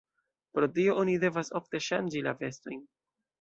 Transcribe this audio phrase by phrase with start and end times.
[0.57, 2.83] Pro tio oni devas ofte ŝanĝi la vestojn.